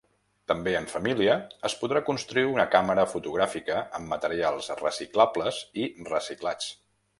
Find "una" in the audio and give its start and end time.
2.53-2.65